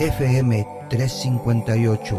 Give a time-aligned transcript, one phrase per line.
[0.00, 2.16] FM 358.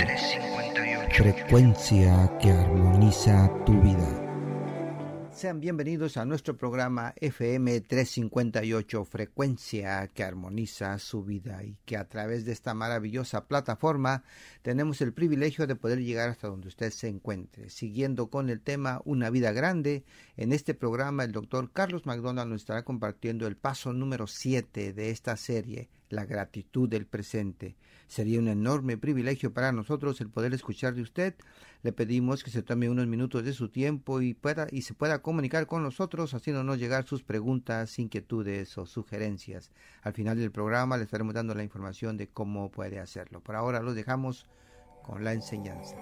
[1.15, 5.29] Frecuencia que armoniza tu vida.
[5.31, 12.09] Sean bienvenidos a nuestro programa FM 358, frecuencia que armoniza su vida y que a
[12.09, 14.25] través de esta maravillosa plataforma
[14.61, 17.69] tenemos el privilegio de poder llegar hasta donde usted se encuentre.
[17.69, 20.03] Siguiendo con el tema Una vida grande,
[20.35, 25.11] en este programa el doctor Carlos McDonald nos estará compartiendo el paso número 7 de
[25.11, 27.75] esta serie, la gratitud del presente.
[28.07, 31.35] Sería un enorme privilegio para nosotros el poder escuchar de usted.
[31.83, 35.21] Le pedimos que se tome unos minutos de su tiempo y pueda y se pueda
[35.21, 39.71] comunicar con nosotros haciéndonos llegar sus preguntas, inquietudes o sugerencias.
[40.01, 43.41] Al final del programa le estaremos dando la información de cómo puede hacerlo.
[43.41, 44.47] Por ahora los dejamos
[45.03, 45.95] con la enseñanza.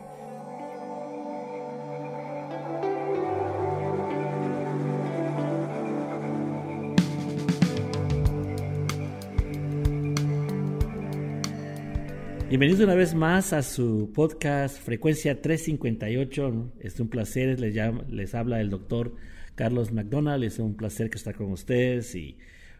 [12.49, 16.75] Bienvenidos una vez más a su podcast Frecuencia 358.
[16.79, 17.75] Es un placer, les,
[18.09, 19.15] les habla el doctor
[19.55, 20.45] Carlos McDonald.
[20.45, 22.37] Es un placer que estar con ustedes y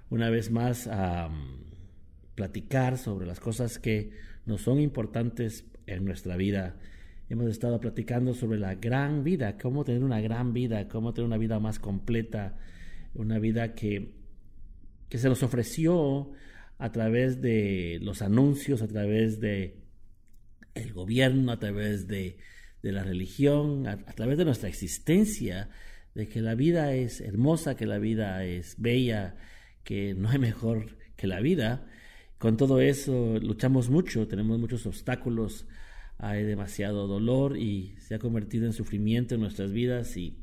[0.10, 1.30] una vez más a
[2.36, 4.12] platicar sobre las cosas que
[4.46, 6.78] nos son importantes en nuestra vida.
[7.30, 11.38] Hemos estado platicando sobre la gran vida, cómo tener una gran vida, cómo tener una
[11.38, 12.58] vida más completa,
[13.14, 14.14] una vida que,
[15.10, 16.32] que se nos ofreció
[16.78, 19.78] a través de los anuncios, a través de
[20.76, 22.38] el gobierno, a través de,
[22.84, 25.70] la religión, a, través de nuestra existencia,
[26.16, 29.36] de que la vida es hermosa, que la vida es bella,
[29.84, 31.86] que no hay mejor que la vida.
[32.38, 35.66] Con todo eso luchamos mucho, tenemos muchos obstáculos,
[36.18, 40.38] hay demasiado dolor y se ha convertido en sufrimiento en nuestras vidas y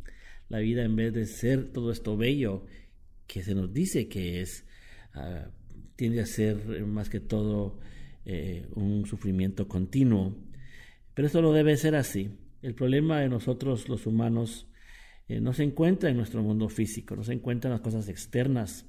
[0.49, 2.67] la vida en vez de ser todo esto bello
[3.27, 4.67] que se nos dice que es,
[5.15, 5.49] ah,
[5.97, 7.79] tiende a ser eh, más que todo
[8.25, 10.37] eh, un sufrimiento continuo.
[11.15, 12.31] Pero esto no debe ser así.
[12.63, 14.67] El problema de nosotros los humanos
[15.29, 18.87] eh, no se encuentra en nuestro mundo físico, no se encuentra en las cosas externas.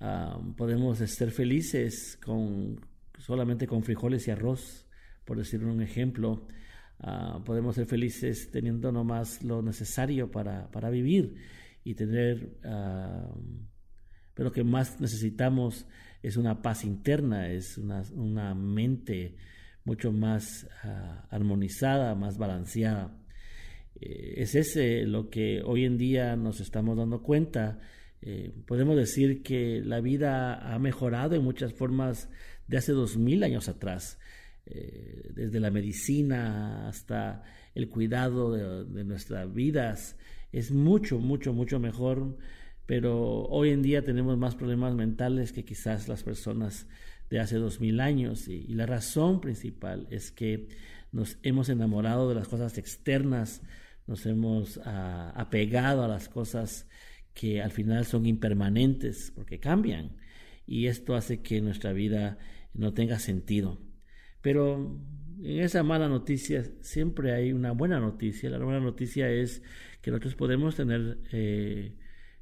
[0.00, 2.80] Ah, podemos ser felices con,
[3.18, 4.86] solamente con frijoles y arroz,
[5.24, 6.46] por decir un ejemplo.
[7.00, 11.36] Ah, podemos ser felices teniendo nomás lo necesario para, para vivir
[11.84, 12.58] y tener...
[12.64, 13.34] Ah,
[14.34, 15.88] pero que más necesitamos
[16.22, 19.36] es una paz interna, es una, mente
[19.84, 23.16] mucho más ah, armonizada, más balanceada.
[24.00, 27.80] Eh, es ese lo que hoy en día nos estamos dando cuenta.
[28.20, 32.28] Eh, podemos decir que la vida ha mejorado en muchas formas
[32.66, 34.18] de hace dos mil años atrás,
[34.66, 40.16] eh, desde la medicina hasta el cuidado de nuestras vidas.
[40.50, 42.36] Es mucho, mucho, mucho mejor
[42.88, 46.86] pero hoy en día tenemos más problemas mentales que quizás las personas
[47.28, 50.68] de hace dos mil años y, la razón principal es que
[51.12, 53.60] nos hemos enamorado de las cosas externas,
[54.06, 56.88] nos hemos ah, apegado a las cosas
[57.34, 60.16] que al final son impermanentes porque cambian
[60.66, 62.38] y esto hace que nuestra vida
[62.72, 63.78] no tenga sentido.
[64.40, 64.98] Pero
[65.42, 68.48] en esa mala noticia siempre hay una buena noticia.
[68.48, 69.62] La buena noticia es
[70.00, 71.98] que nosotros podemos tener eh,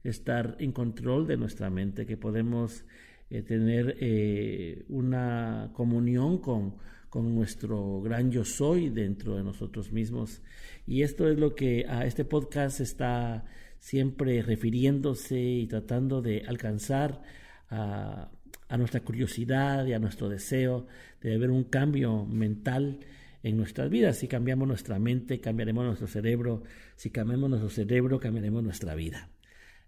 [0.08, 2.84] estar en control de nuestra mente, que podemos
[3.30, 6.76] eh, tener eh, una comunión con,
[7.08, 10.42] con nuestro gran yo soy dentro de nosotros mismos.
[10.86, 13.44] Y esto es lo que a este podcast está
[13.78, 17.22] siempre refiriéndose y tratando de alcanzar
[17.70, 18.30] a,
[18.68, 20.86] a nuestra curiosidad y a nuestro deseo
[21.20, 23.00] de ver un cambio mental
[23.42, 24.18] en nuestras vidas.
[24.18, 26.62] Si cambiamos nuestra mente, cambiaremos nuestro cerebro.
[26.96, 29.30] Si cambiamos nuestro cerebro, cambiaremos nuestra vida.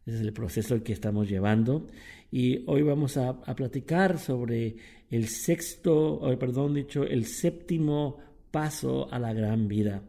[0.09, 1.87] Ese es el proceso que estamos llevando.
[2.33, 4.75] Y hoy vamos a, platicar sobre
[5.11, 8.17] el sexto, perdón, dicho, el séptimo
[8.51, 10.03] paso a la gran vida.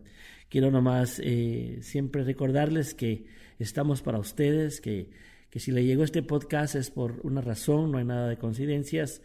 [0.47, 3.25] Quiero nomás eh, siempre recordarles que
[3.59, 5.09] estamos para ustedes, que,
[5.49, 9.21] que si le llegó este podcast es por una razón, no hay nada de coincidencias.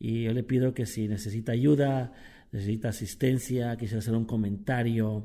[0.00, 2.12] Y yo le pido que si necesita ayuda,
[2.50, 5.24] necesita asistencia, quisiera hacer un comentario,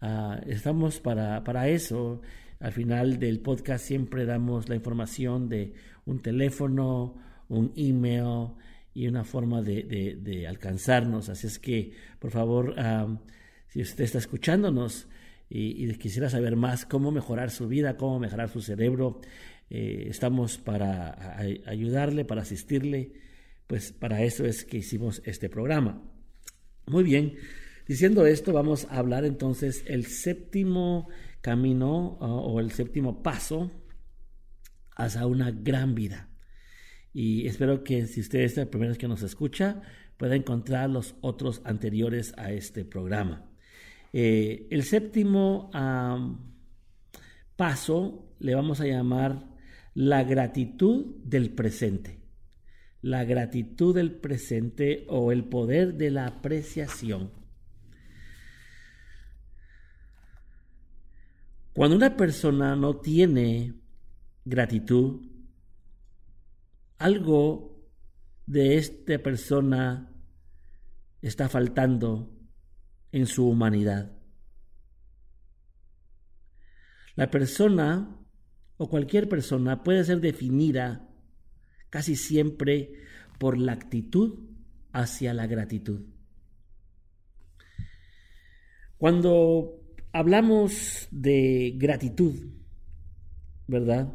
[0.00, 2.20] ah, estamos para, para eso.
[2.60, 5.74] Al final del podcast siempre damos la información de
[6.06, 7.14] un teléfono,
[7.48, 8.48] un email
[8.94, 11.28] y una forma de, alcanzarnos.
[11.28, 12.74] Así es que, por favor,
[13.68, 15.06] si usted está escuchándonos
[15.48, 19.20] y, quisiera saber más cómo mejorar su vida, cómo mejorar su cerebro,
[19.70, 23.12] eh, estamos para ayudarle, para asistirle.
[23.68, 26.02] Pues para eso es que hicimos este programa.
[26.86, 27.34] Muy bien,
[27.86, 31.08] diciendo esto, vamos a hablar entonces el séptimo
[31.40, 33.70] camino o el séptimo paso
[34.96, 36.28] hacia una gran vida.
[37.12, 39.82] Y espero que si usted es la primera vez que nos escucha,
[40.16, 43.50] pueda encontrar los otros anteriores a este programa.
[44.12, 45.70] Eh, el séptimo
[47.56, 49.48] paso le vamos a llamar
[49.94, 52.18] la gratitud del presente.
[53.00, 57.30] La gratitud del presente o el poder de la apreciación.
[61.78, 63.72] Cuando una persona no tiene
[64.44, 65.24] gratitud,
[66.98, 67.88] algo
[68.46, 70.12] de esta persona
[71.22, 72.36] está faltando
[73.12, 74.10] en su humanidad.
[77.14, 78.26] La persona
[78.76, 81.08] o cualquier persona puede ser definida
[81.90, 83.04] casi siempre
[83.38, 84.48] por la actitud
[84.90, 86.00] hacia la gratitud.
[88.96, 89.77] Cuando
[90.12, 92.34] hablamos de gratitud,
[93.66, 94.12] ¿verdad?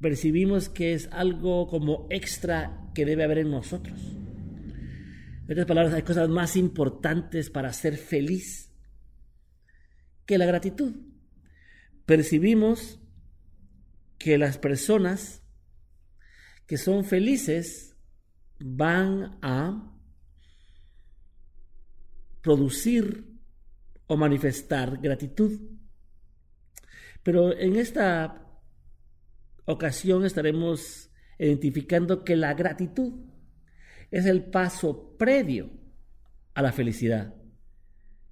[0.00, 4.00] Percibimos que es algo como extra que debe haber en nosotros.
[5.46, 8.72] En otras palabras, hay cosas más importantes para ser feliz
[10.24, 10.94] que la gratitud.
[12.06, 13.00] Percibimos
[14.18, 15.42] que las personas
[16.66, 17.96] que son felices
[18.60, 19.92] van a
[22.42, 23.29] producir
[24.10, 25.52] o manifestar gratitud.
[27.22, 28.44] Pero en esta
[29.66, 33.12] ocasión estaremos identificando que la gratitud
[34.10, 35.70] es el paso previo
[36.54, 37.36] a la felicidad.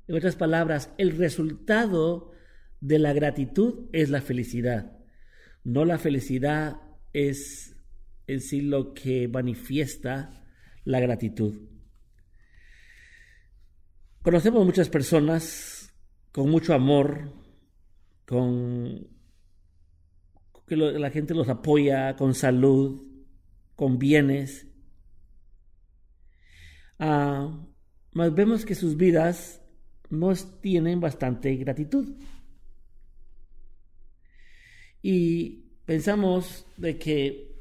[0.09, 2.33] En otras palabras, el resultado
[2.81, 4.99] de la gratitud es la felicidad.
[5.63, 6.81] No la felicidad
[7.13, 7.77] es
[8.27, 10.45] en sí lo que manifiesta
[10.85, 11.55] la gratitud.
[14.23, 15.95] Conocemos muchas personas
[16.33, 17.33] con mucho amor,
[18.27, 19.09] con
[20.69, 23.03] que la gente los apoya con salud,
[23.75, 24.67] con bienes.
[26.99, 27.67] Ah,
[28.13, 29.63] vemos que sus vidas
[30.11, 32.17] no tienen bastante gratitud.
[35.01, 37.57] Y pensamos de que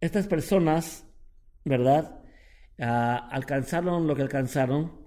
[0.00, 1.06] estas personas,
[1.64, 2.22] ¿verdad?
[2.78, 4.99] Ah, alcanzaron lo que alcanzaron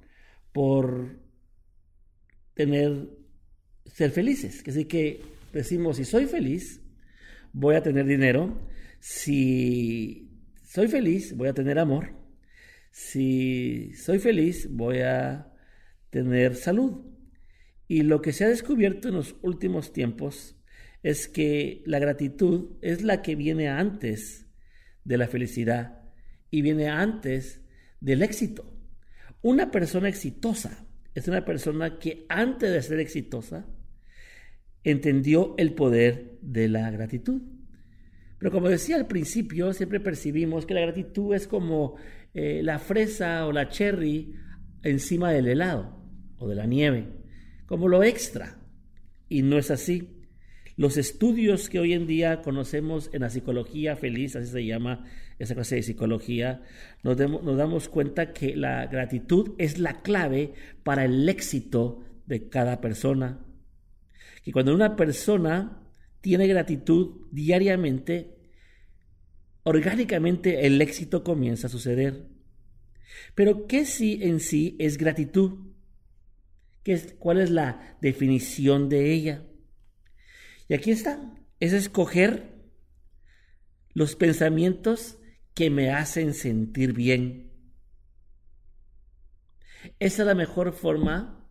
[0.53, 1.19] por
[2.53, 3.09] tener,
[3.85, 4.63] ser felices.
[4.65, 5.21] Así que
[5.51, 6.81] decimos, si soy feliz,
[7.51, 8.57] voy a tener dinero.
[8.99, 10.29] Si
[10.63, 12.13] soy feliz, voy a tener amor.
[12.91, 15.51] Si soy feliz, voy a
[16.09, 17.05] tener salud.
[17.87, 20.55] Y lo que se ha descubierto en los últimos tiempos
[21.01, 24.47] es que la gratitud es la que viene antes
[25.03, 26.01] de la felicidad
[26.49, 27.61] y viene antes
[27.99, 28.72] del éxito.
[29.43, 33.67] Una persona exitosa es una persona que antes de ser exitosa
[34.85, 37.41] entendió el poder de la gratitud.
[38.39, 41.95] Pero como decía al principio, siempre percibimos que la gratitud es como
[42.33, 44.33] eh, la fresa o la cherry
[44.81, 46.01] encima del helado
[46.37, 47.07] o de la nieve,
[47.65, 48.59] como lo extra.
[49.27, 50.12] Y no es así.
[50.75, 55.05] Los estudios que hoy en día conocemos en la psicología feliz, así se llama
[55.37, 56.63] esa clase de psicología,
[57.03, 60.53] nos, nos damos cuenta que la gratitud es la clave
[60.83, 63.45] para el éxito de cada persona.
[64.43, 65.79] Que cuando una persona
[66.21, 68.35] tiene gratitud diariamente,
[69.61, 72.27] orgánicamente el éxito comienza a suceder.
[73.35, 75.73] Pero ¿qué sí en sí es gratitud?
[76.83, 79.43] ¿Qué ¿Cuál es la definición de ella?
[80.67, 82.53] Y aquí está, es escoger
[83.93, 85.19] los pensamientos
[85.53, 87.51] que me hacen sentir bien.
[89.99, 91.49] Esa es la mejor forma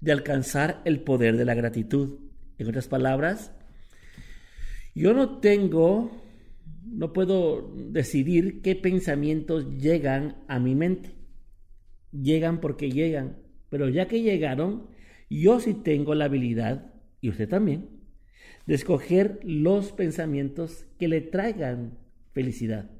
[0.00, 2.20] de alcanzar el poder de la gratitud.
[2.56, 3.52] En otras palabras,
[4.94, 6.10] yo no tengo,
[6.84, 11.14] no puedo decidir qué pensamientos llegan a mi mente.
[12.10, 13.36] Llegan porque llegan,
[13.68, 14.88] pero ya que llegaron,
[15.28, 17.97] yo sí tengo la habilidad, y usted también,
[18.68, 21.98] de escoger los pensamientos que le traigan
[22.32, 22.90] felicidad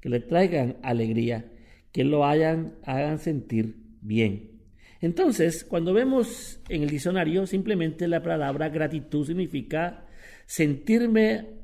[0.00, 1.52] que le traigan alegría,
[1.92, 4.62] que lo hayan, hagan sentir bien.
[5.00, 10.06] Entonces, cuando vemos en el diccionario, simplemente la palabra gratitud significa
[10.46, 11.60] sentirme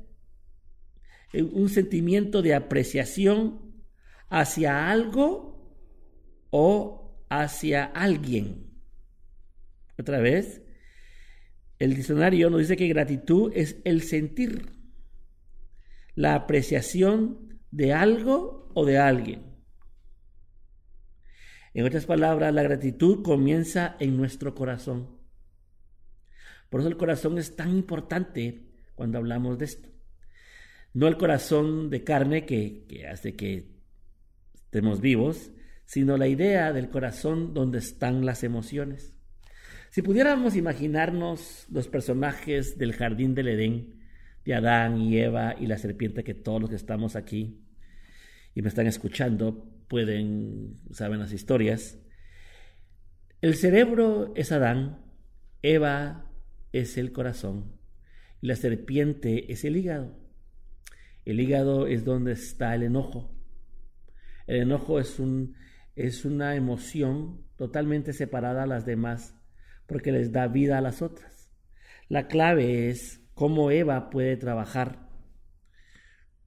[1.33, 3.59] un sentimiento de apreciación
[4.29, 5.75] hacia algo
[6.49, 8.67] o hacia alguien.
[9.99, 10.61] Otra vez,
[11.79, 14.71] el diccionario nos dice que gratitud es el sentir,
[16.15, 19.47] la apreciación de algo o de alguien.
[21.73, 25.17] En otras palabras, la gratitud comienza en nuestro corazón.
[26.69, 29.89] Por eso el corazón es tan importante cuando hablamos de esto.
[30.93, 33.75] No el corazón de carne que, hace que
[34.55, 35.51] estemos vivos,
[35.85, 39.16] sino la idea del corazón donde están las emociones.
[39.89, 43.97] Si pudiéramos imaginarnos los personajes del jardín del Edén,
[44.43, 47.65] de Adán y Eva y la serpiente que todos los que estamos aquí
[48.53, 51.97] y me están escuchando pueden, saben las historias.
[53.41, 54.99] El cerebro es Adán,
[55.61, 56.31] Eva
[56.71, 57.77] es el corazón
[58.41, 60.17] y la serpiente es el hígado.
[61.25, 63.33] El hígado es donde está el enojo.
[64.47, 65.55] El enojo es, un,
[65.95, 69.36] es una emoción totalmente separada a las demás
[69.87, 71.51] porque les da vida a las otras.
[72.09, 75.09] La clave es cómo Eva puede trabajar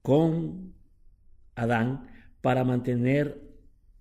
[0.01, 0.73] con
[1.55, 2.07] Adán
[2.41, 3.51] para mantener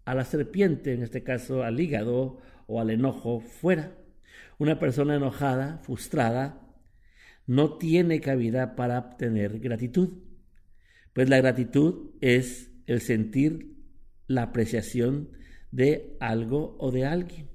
[0.05, 3.97] a la serpiente, en este caso al hígado o al enojo, fuera.
[4.59, 6.61] Una persona enojada, frustrada,
[7.47, 10.23] no tiene cabida para obtener gratitud.
[11.13, 13.77] Pues la gratitud es el sentir
[14.27, 15.31] la apreciación
[15.71, 17.50] de algo o de alguien.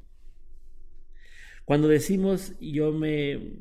[1.66, 3.58] Cuando decimos yo me,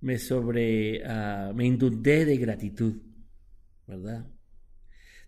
[0.00, 2.94] me sobre, uh, me inundé de gratitud,
[3.86, 4.26] ¿verdad?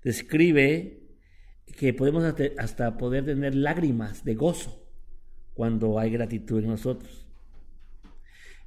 [0.05, 1.03] Describe
[1.77, 2.25] que podemos
[2.59, 4.87] hasta poder tener lágrimas de gozo
[5.55, 7.27] cuando hay gratitud en nosotros.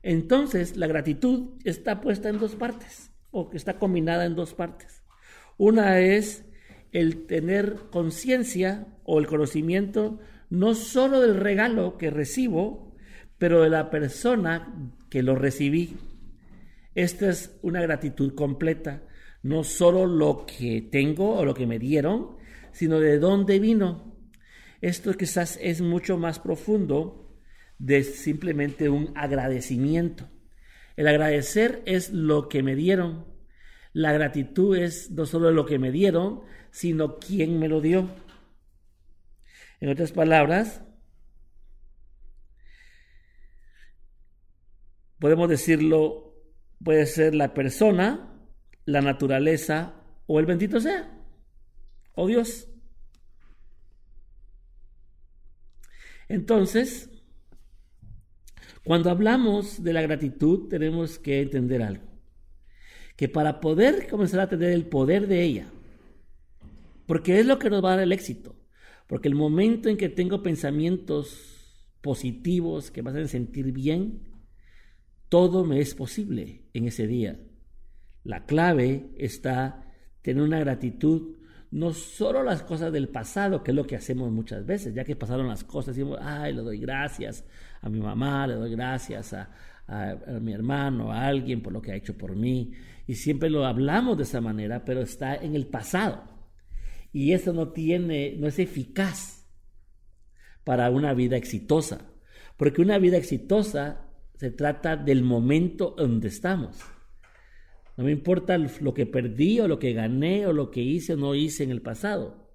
[0.01, 5.03] Entonces, la gratitud está puesta en dos partes o que está combinada en dos partes.
[5.57, 6.45] Una es
[6.91, 12.95] el tener conciencia o el conocimiento no solo del regalo que recibo,
[13.37, 15.97] pero de la persona que lo recibí.
[16.95, 19.03] Esta es una gratitud completa,
[19.43, 22.37] no solo lo que tengo o lo que me dieron,
[22.71, 24.17] sino de dónde vino.
[24.81, 27.37] Esto quizás es mucho más profundo
[27.77, 30.29] de simplemente un agradecimiento.
[30.97, 33.25] El agradecer es lo que me dieron.
[33.93, 36.41] La gratitud es no solo lo que me dieron,
[36.71, 38.09] sino quién me lo dio.
[39.81, 40.81] En otras palabras,
[45.19, 46.35] podemos decirlo,
[46.83, 48.39] puede ser la persona,
[48.85, 49.93] la naturaleza
[50.27, 51.11] o el bendito sea,
[52.15, 52.67] o Dios.
[56.27, 57.09] Entonces,
[58.83, 62.03] cuando hablamos de la gratitud tenemos que entender algo,
[63.15, 65.67] que para poder comenzar a tener el poder de ella,
[67.07, 68.58] porque es lo que nos va a dar el éxito,
[69.09, 74.21] porque el momento en que tengo pensamientos positivos que me hacen sentir bien,
[75.29, 77.39] todo me es posible en ese día.
[78.23, 81.37] La clave está tener una gratitud
[81.71, 85.15] no solo las cosas del pasado, que es lo que hacemos muchas veces, ya que
[85.15, 87.43] pasaron las cosas, decimos, ay, le doy gracias
[87.81, 89.49] a mi mamá, le doy gracias a,
[90.39, 92.73] mi hermano, a alguien por lo que ha hecho por mí.
[93.07, 96.38] Y siempre lo hablamos de esa manera, pero está en el pasado.
[97.11, 99.47] Y eso no tiene, no es eficaz
[100.63, 102.11] para una vida exitosa.
[102.57, 106.77] Porque una vida exitosa se trata del momento donde estamos.
[107.97, 111.17] No me importa lo que perdí o lo que gané o lo que hice o
[111.17, 112.49] no hice en el pasado.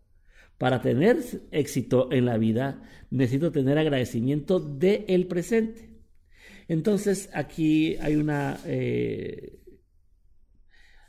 [0.57, 1.19] Para tener
[1.51, 5.91] éxito en la vida necesito tener agradecimiento del el presente.
[6.69, 9.59] Entonces aquí hay una, eh,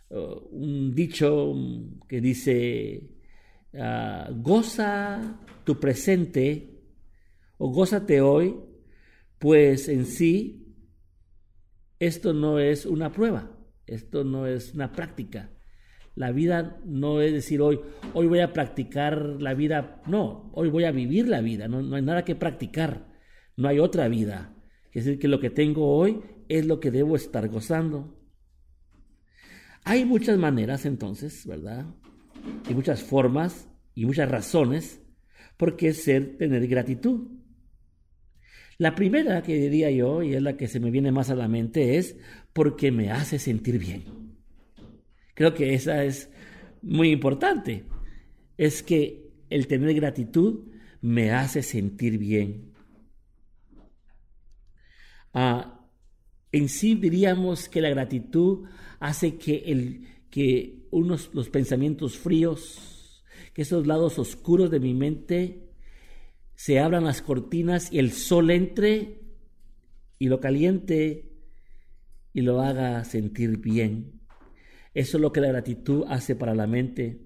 [0.10, 1.54] un dicho
[2.10, 3.15] que dice,
[3.80, 6.82] ah, goza tu presente
[7.58, 8.56] o gózate hoy,
[9.40, 10.66] pues en sí
[12.00, 13.52] esto no es una prueba.
[13.88, 15.52] Esto no es una práctica.
[16.16, 17.80] La vida no es decir hoy,
[18.14, 20.02] hoy voy a practicar la vida.
[20.08, 21.68] No, hoy voy a vivir la vida.
[21.68, 23.08] No, no hay nada que practicar.
[23.58, 24.56] No hay otra vida.
[24.92, 28.18] Es decir, que lo que tengo hoy es lo que debo estar gozando.
[29.84, 31.86] Hay muchas maneras entonces, ¿verdad?
[32.70, 35.02] Y muchas formas y muchas razones
[35.58, 37.28] por qué ser, tener gratitud.
[38.78, 41.48] La primera que diría yo, y es la que se me viene más a la
[41.48, 42.18] mente, es
[42.52, 44.04] porque me hace sentir bien.
[45.34, 46.30] Creo que esa es
[46.82, 47.86] muy importante.
[48.58, 50.66] Es que el tener gratitud
[51.02, 52.74] me hace sentir bien.
[55.34, 55.88] Ah,
[56.52, 58.68] en sí diríamos que la gratitud
[59.00, 63.24] hace que, el, que unos, los pensamientos fríos,
[63.54, 65.70] que esos lados oscuros de mi mente
[66.56, 69.22] se abran las cortinas y el sol entre
[70.20, 71.32] y lo caliente
[72.34, 74.20] y lo haga sentir bien.
[74.94, 77.22] Eso es lo que la gratitud hace para la mente.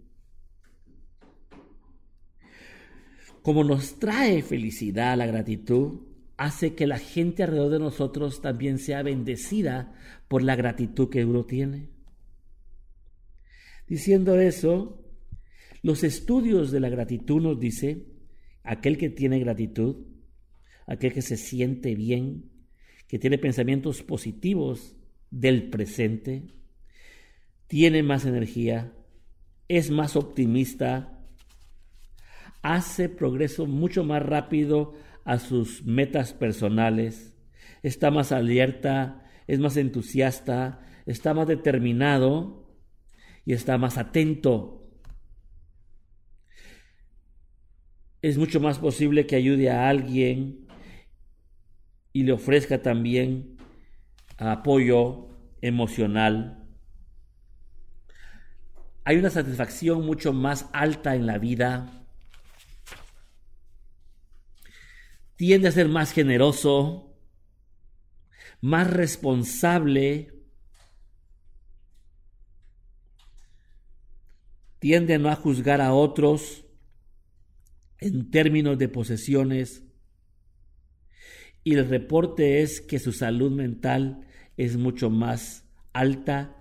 [3.41, 6.01] Como nos trae felicidad la gratitud,
[6.37, 9.95] hace que la gente alrededor de nosotros también sea bendecida
[10.27, 11.97] por la gratitud que uno tiene.
[13.89, 14.95] Diciendo eso,
[15.81, 18.05] Los estudios de la gratitud nos dice,
[18.63, 20.05] aquel que tiene gratitud,
[20.85, 22.51] aquel que se siente bien,
[23.07, 24.97] que tiene pensamientos positivos
[25.31, 26.53] del presente,
[27.67, 28.93] tiene más energía,
[29.69, 31.17] es más optimista,
[32.61, 37.37] hace progreso mucho más rápido a sus metas personales,
[37.83, 42.68] está más alerta, es más entusiasta, está más determinado
[43.49, 44.79] y está más atento
[48.21, 50.67] es mucho más posible que ayude a alguien
[52.13, 53.57] y le ofrezca también
[54.37, 55.29] apoyo
[55.61, 56.63] emocional.
[59.03, 62.05] Hay una satisfacción mucho más alta en la vida.
[65.37, 67.17] Tiende a ser más generoso,
[68.61, 70.38] más responsable.
[74.79, 76.65] Tiende a no juzgar a otros
[77.99, 79.83] en términos de posesiones
[81.63, 84.25] y el reporte es que su salud mental
[84.57, 86.55] es mucho más alta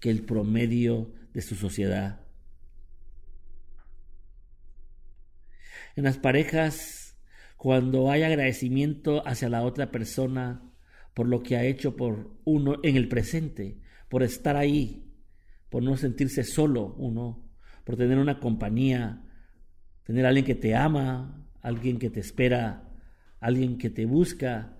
[0.00, 2.24] que el promedio de su sociedad.
[5.96, 7.16] En las parejas,
[7.56, 10.62] cuando hay agradecimiento hacia la otra persona
[11.12, 15.12] por lo que ha hecho por uno en el presente, por estar ahí,
[15.68, 17.47] por no sentirse solo uno,
[17.88, 19.22] por tener una compañía,
[20.04, 22.86] tener alguien que te ama, alguien que te espera,
[23.40, 24.76] alguien que te busca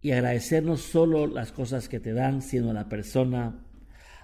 [0.00, 3.66] y agradecer no solo las cosas que te dan, sino la persona,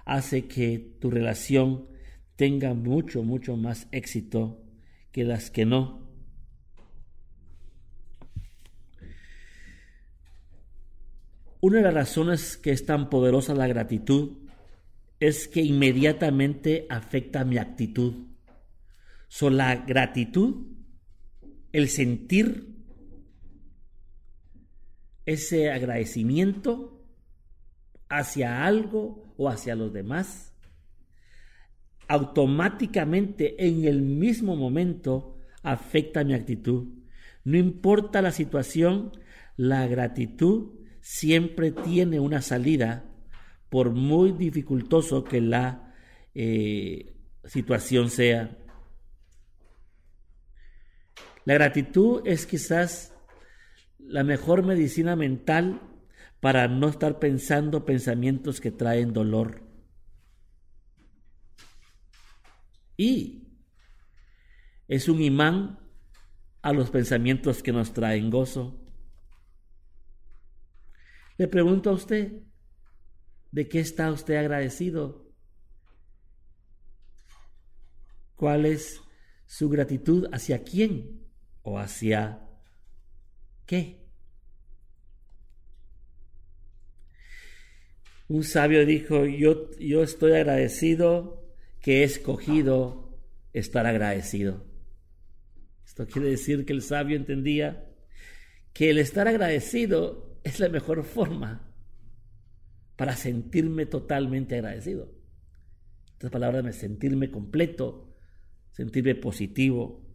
[0.05, 1.89] hace que tu relación
[2.37, 4.63] tenga mucho, mucho más éxito
[5.11, 6.07] que las que no.
[11.59, 14.44] Una de las razones que es tan poderosa la gratitud
[15.19, 18.13] es que inmediatamente afecta mi actitud.
[19.27, 20.67] So, la gratitud,
[21.71, 22.75] el sentir
[25.25, 27.03] ese agradecimiento
[28.09, 30.53] hacia algo o hacia los demás,
[32.07, 36.87] automáticamente en el mismo momento afecta mi actitud.
[37.43, 39.11] No importa la situación,
[39.57, 43.05] la gratitud siempre tiene una salida,
[43.69, 45.93] por muy dificultoso que la
[46.33, 48.57] eh, situación sea.
[51.45, 53.13] La gratitud es quizás
[53.99, 55.81] la mejor medicina mental
[56.39, 59.61] para no estar pensando pensamientos que traen dolor.
[62.97, 63.47] Y
[64.87, 65.79] es un imán
[66.61, 68.79] a los pensamientos que nos traen gozo.
[71.37, 72.43] Le pregunto a usted,
[73.55, 75.31] ¿de qué está usted agradecido?
[78.35, 78.99] ¿Cuál es
[79.45, 81.25] su gratitud hacia quién?
[81.65, 82.39] o hacia
[83.65, 84.05] qué.
[88.27, 91.43] Un sabio dijo, yo, yo estoy agradecido
[91.81, 93.17] que he escogido
[93.53, 94.65] estar agradecido.
[95.85, 97.89] Esto quiere decir que el sabio entendía
[98.73, 101.74] que el estar agradecido es la mejor forma
[102.95, 105.11] para sentirme totalmente agradecido.
[106.13, 108.15] Estas palabras me sentirme completo,
[108.71, 110.05] sentirme positivo,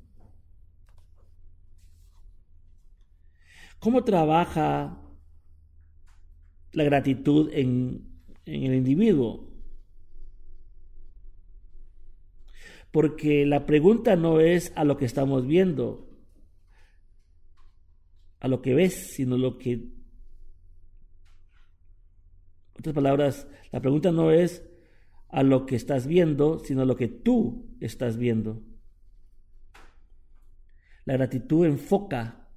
[3.81, 5.01] ¿Cómo trabaja
[6.73, 8.11] la gratitud en,
[8.45, 9.51] el individuo?
[12.91, 16.11] Porque la pregunta no es a lo que estamos viendo,
[18.39, 19.89] a lo que ves, sino lo que...
[22.81, 24.67] Otras palabras, la pregunta no es
[25.29, 28.63] a lo que estás viendo, sino a lo que tú estás viendo.
[31.05, 32.49] La gratitud enfoca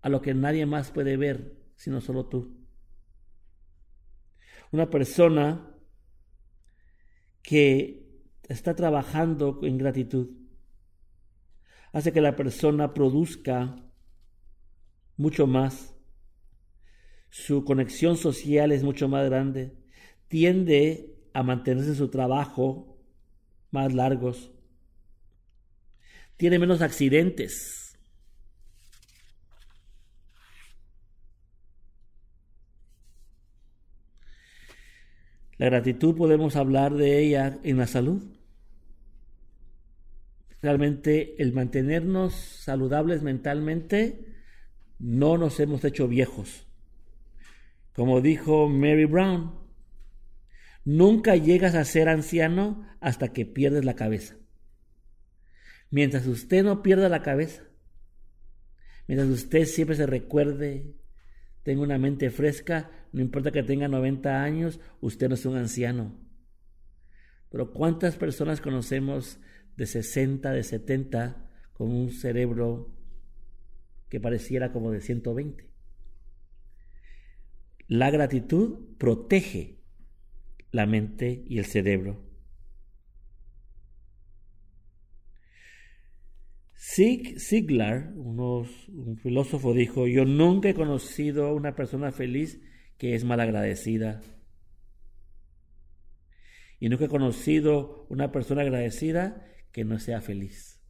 [0.00, 2.56] a lo que nadie más puede ver, sino solo tú.
[4.72, 5.74] Una persona
[7.42, 10.30] que está trabajando en gratitud
[11.92, 13.76] hace que la persona produzca
[15.18, 15.95] mucho más.
[17.30, 19.72] Su conexión social es mucho más grande.
[20.28, 22.98] Tiende a mantenerse en su trabajo
[23.70, 24.50] más largos.
[26.36, 27.86] Tiene menos accidentes
[35.58, 38.22] La gratitud podemos hablar de ella en la salud.
[40.60, 44.34] Realmente el mantenernos saludables mentalmente
[44.98, 46.65] no nos hemos hecho viejos.
[47.96, 49.54] Como dijo Mary Brown,
[50.84, 54.36] nunca llegas a ser anciano hasta que pierdes la cabeza.
[55.90, 57.62] Mientras usted no pierda la cabeza,
[59.08, 60.94] mientras usted siempre se recuerde,
[61.62, 66.20] tenga una mente fresca, no importa que tenga 90 años, usted no es un anciano.
[67.48, 69.40] Pero ¿cuántas personas conocemos
[69.78, 72.94] de 60, de 70, con un cerebro
[74.10, 75.75] que pareciera como de 120?
[77.88, 79.78] La gratitud protege
[80.72, 82.26] la mente y el cerebro.
[86.74, 92.60] Zig Ziglar, un filósofo, dijo, yo nunca he conocido a una persona feliz
[92.98, 94.20] que es malagradecida.
[96.80, 100.80] Y nunca he conocido una persona agradecida que no sea feliz.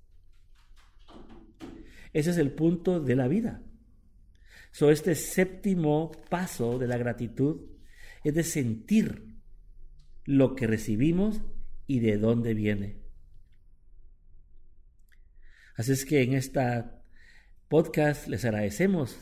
[2.12, 3.65] Ese es el punto de la vida.
[4.76, 7.62] So, este séptimo paso de la gratitud
[8.22, 9.38] es de sentir
[10.26, 11.40] lo que recibimos
[11.86, 13.00] y de dónde viene.
[15.76, 17.02] Así es que en esta
[17.68, 19.16] podcast les agradecemos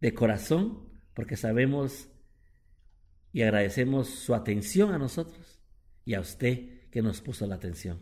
[0.00, 2.08] de corazón porque sabemos
[3.32, 5.60] y agradecemos su atención a nosotros
[6.04, 8.00] y a usted que nos puso la atención.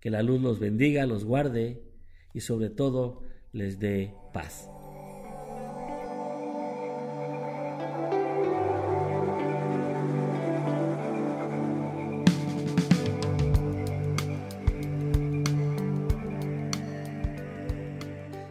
[0.00, 1.84] Que la luz los bendiga, los guarde
[2.32, 3.22] y sobre todo
[3.54, 4.68] les dé paz.